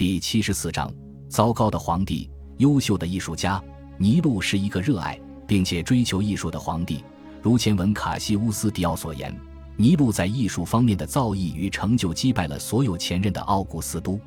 [0.00, 0.90] 第七十四章：
[1.28, 3.62] 糟糕的皇帝，优秀的艺术家。
[3.98, 7.04] 尼禄是一个热爱并且追求艺术的皇帝。
[7.42, 9.38] 如前文卡西乌斯·迪奥所言，
[9.76, 14.18] 尼禄在艺术方面的造诣与成就击败了所有前任的奥古斯都。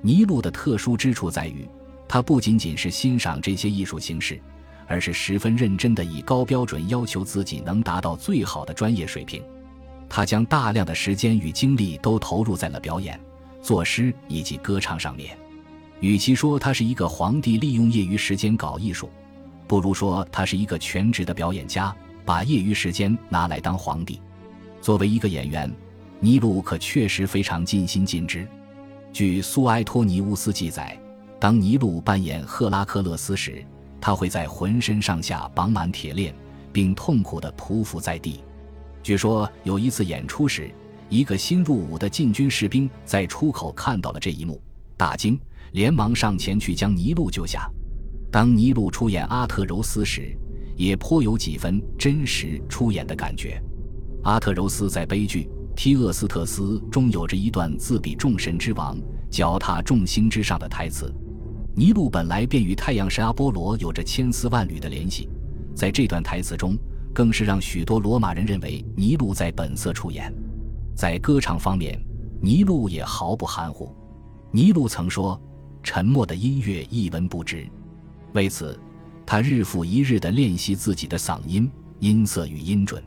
[0.00, 1.68] 尼禄的特殊之处在于，
[2.08, 4.42] 他不仅仅是欣赏这些艺术形式，
[4.88, 9.40] 而是十分认真地以高标准要求自己能达到最好的专业水平。
[10.08, 13.20] 他将大量的时间与精力都投入在了表演、
[13.62, 15.36] 作诗以及歌唱上面。
[16.00, 19.08] 与其说他是一个皇帝利用业余时间搞艺术，
[19.68, 21.94] 不如说他是一个全职的表演家，
[22.24, 24.20] 把业余时间拿来当皇帝。
[24.80, 25.72] 作为一个演员，
[26.18, 28.46] 尼禄可确实非常尽心尽职。
[29.12, 30.98] 据苏埃托尼乌斯记载，
[31.38, 33.64] 当尼禄扮演赫拉克勒斯时，
[34.00, 36.34] 他会在浑身上下绑满铁链，
[36.72, 38.40] 并痛苦地匍匐在地。
[39.04, 40.68] 据说有一次演出时，
[41.12, 44.58] 一个新入伍的禁军士兵在出口看到了这一幕，
[44.96, 45.38] 大惊，
[45.72, 47.70] 连忙上前去将尼禄救下。
[48.30, 50.34] 当尼禄出演阿特柔斯时，
[50.74, 53.62] 也颇有几分真实出演的感觉。
[54.24, 58.98] 阿特柔斯在悲剧《提厄斯特斯》中有着一段自比众神之王、
[59.30, 61.14] 脚踏众星之上的台词。
[61.76, 65.28] 尼禄本来便与太阳神阿波罗有着千丝万缕的联系，
[65.74, 66.74] 在这段台词中。
[67.14, 70.32] 更是让许多罗马人认为尼禄在本色出演。
[70.94, 72.00] 在歌唱方面，
[72.40, 73.94] 尼禄也毫不含糊。
[74.50, 75.40] 尼禄曾说
[75.82, 77.66] ：“沉默的音乐一文不值。”
[78.34, 78.78] 为此，
[79.26, 83.02] 他日复一日地练习自己的嗓音、音色与音准。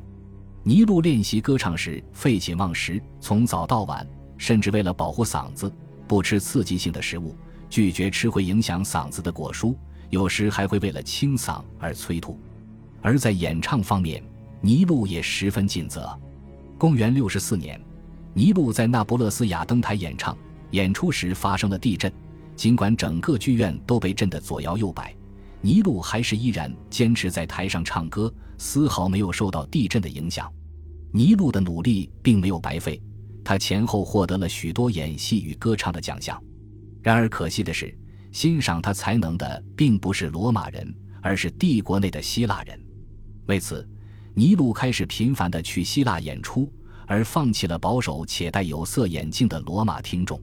[0.64, 4.06] 尼禄练习歌唱时废寝忘食，从早到晚，
[4.38, 5.72] 甚至为了保护嗓子，
[6.08, 7.36] 不吃刺激性的食物，
[7.70, 9.76] 拒绝吃会影响嗓子的果蔬，
[10.10, 12.40] 有时还会为了清嗓而催吐。
[13.02, 14.24] 而在演唱方面，
[14.62, 16.20] 尼禄也十分尽责。
[16.78, 17.80] 公元六十四年，
[18.34, 20.38] 尼禄在那不勒斯雅登台演唱，
[20.72, 22.12] 演出时发生了地震。
[22.56, 25.14] 尽管整个剧院都被震得左摇右摆，
[25.62, 30.52] 尼禄还是依然坚持在台上唱歌，丝毫没有受到地震的影响。
[31.12, 33.02] 尼禄的努力并没有白费，
[33.44, 36.42] 他前后获得了许多演戏与歌唱的奖项。
[37.02, 37.98] 然而可惜的是，
[38.32, 42.78] 欣赏他才能的并不是罗马人，而是帝国内的希腊人。
[43.48, 43.88] 为此，
[44.38, 46.70] 尼禄开始频繁地去希腊演出，
[47.08, 50.38] 而放弃了保守且戴有色眼镜的罗马听众。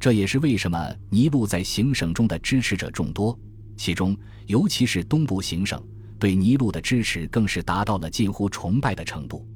[0.00, 3.38] 这也是为什么尼禄在行省中的支持者众多，
[3.76, 5.80] 其中尤其是东部行省
[6.18, 9.46] 对尼禄的支持更是达到了近乎崇拜的程度。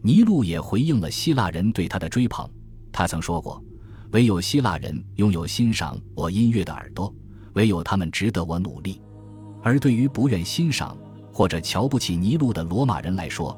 [0.00, 2.48] 尼禄也回应了希腊人对他的追捧，
[2.90, 3.62] 他曾说过
[4.12, 7.14] ：“唯有希腊人拥有欣赏我音乐的耳朵，
[7.52, 9.02] 唯有他们值得我努力。”
[9.62, 10.96] 而对于不愿欣赏，
[11.38, 13.56] 或者瞧不起尼禄的罗马人来说，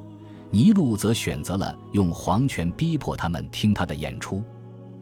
[0.51, 4.45] 尼禄则选择了用皇权逼迫他们听他的演出。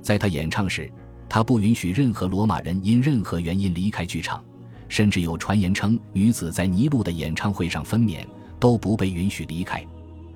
[0.01, 0.89] 在他演唱时，
[1.29, 4.41] 他不允许任何罗马人因任何原因离开剧场，
[4.89, 8.25] 甚至有传言称女子在尼禄的演唱会上分娩
[8.61, 9.85] 都不被允许离开。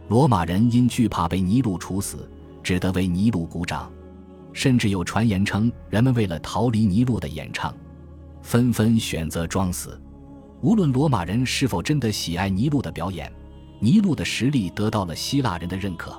[0.09, 2.29] 罗马人因惧怕被尼禄处死，
[2.61, 3.89] 只得为尼禄鼓掌。
[4.53, 7.73] 甚至有传言称，人们为了逃离尼禄的演唱，
[8.43, 9.97] 纷纷选择装死。
[10.63, 13.31] 无论罗马人是否真的喜爱尼禄的表演，
[13.81, 16.17] 尼禄的实力得到了希腊人的认可。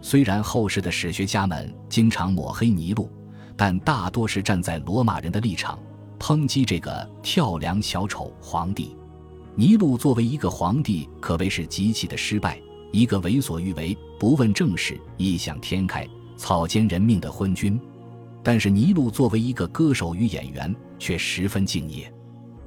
[0.00, 3.10] 虽然后世的史学家们经常抹黑尼禄，
[3.56, 5.76] 但大多是站在罗马人的立场，
[6.16, 8.96] 抨击这个跳梁小丑皇帝。
[9.56, 12.60] 尼禄作为一个皇帝，可谓是极其的失败，
[12.92, 17.80] 一个为所欲为、不问政事、异想天开、草菅人命的昏君。
[18.44, 22.12] 但是尼禄作为一个歌手与演员，却十分敬业。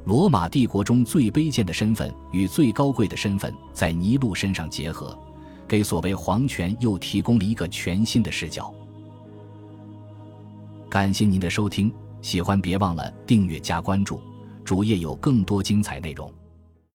[0.06, 5.18] 罗马帝国中最卑贱的身份与最高贵的身份在尼禄身上结合，
[5.68, 8.72] 给所谓皇权又提供了一个全新的视角。
[10.88, 14.22] 感谢您的收听，喜欢别忘了订阅加关注，
[14.64, 16.32] 主页有更多精彩内容。